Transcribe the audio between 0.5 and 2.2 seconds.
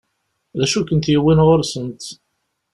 D acu i kent-yewwin ɣur-sent?